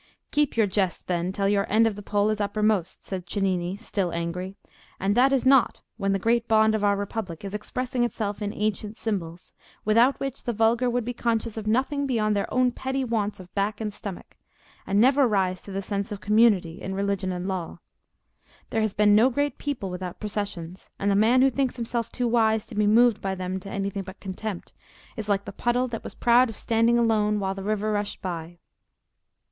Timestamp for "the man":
21.11-21.43